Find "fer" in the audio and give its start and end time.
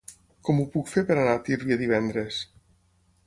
0.93-1.03